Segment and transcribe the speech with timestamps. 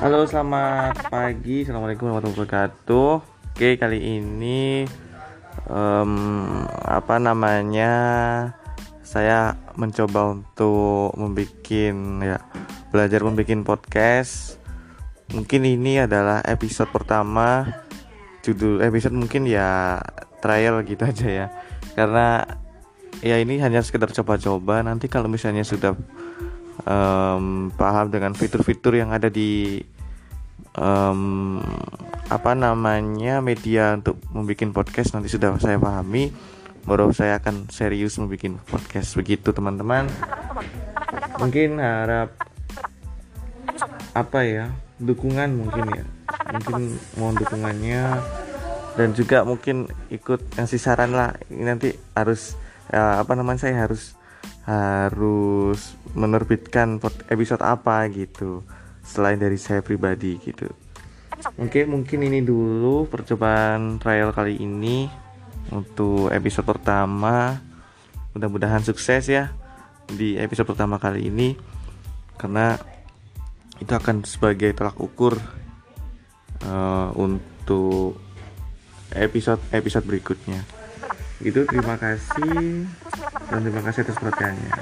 [0.00, 1.60] Halo, selamat pagi.
[1.60, 3.12] Assalamualaikum warahmatullahi wabarakatuh.
[3.52, 4.88] Oke, kali ini
[5.68, 7.92] um, apa namanya?
[9.04, 11.52] Saya mencoba untuk membuat
[12.24, 12.40] ya
[12.88, 14.56] belajar membuat podcast.
[15.36, 17.76] Mungkin ini adalah episode pertama.
[18.40, 20.00] Judul episode mungkin ya
[20.40, 21.46] trial gitu aja ya.
[21.92, 22.40] Karena
[23.20, 24.80] ya ini hanya sekedar coba-coba.
[24.80, 25.92] Nanti kalau misalnya sudah
[26.84, 29.80] um, paham dengan fitur-fitur yang ada di
[30.76, 31.62] um,
[32.26, 35.16] apa namanya media untuk membuat podcast.
[35.16, 36.30] Nanti sudah saya pahami
[36.86, 39.16] baru saya akan serius membuat podcast.
[39.16, 40.06] Begitu teman-teman.
[41.40, 42.36] Mungkin harap
[44.16, 46.04] apa ya dukungan mungkin ya.
[46.52, 46.82] Mungkin
[47.20, 48.04] mohon dukungannya.
[48.96, 51.36] Dan juga mungkin ikut ngasih saran lah.
[51.52, 52.56] Nanti harus
[52.88, 54.16] ya, apa namanya saya harus
[54.66, 56.98] harus menerbitkan
[57.30, 58.66] episode apa gitu
[59.06, 60.66] selain dari saya pribadi gitu.
[61.62, 65.06] Oke mungkin ini dulu percobaan trial kali ini
[65.70, 67.62] untuk episode pertama.
[68.34, 69.54] Mudah-mudahan sukses ya
[70.10, 71.54] di episode pertama kali ini
[72.34, 72.74] karena
[73.78, 75.38] itu akan sebagai tolak ukur
[76.66, 78.18] uh, untuk
[79.14, 80.66] episode episode berikutnya.
[81.38, 82.88] Itu terima kasih
[83.56, 84.72] dan terima kasih atas perhatiannya.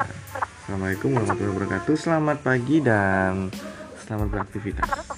[0.67, 1.95] Assalamualaikum warahmatullahi wabarakatuh.
[1.95, 3.55] Selamat pagi dan
[4.03, 5.14] selamat beraktivitas